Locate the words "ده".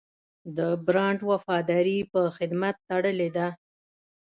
3.37-3.47